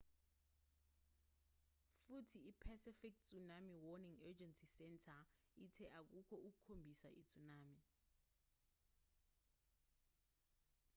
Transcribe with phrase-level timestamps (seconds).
[2.05, 5.19] futhi i-pacific tsunami warning agency center
[5.65, 7.79] ithe akukho okukhombisa i-tsunami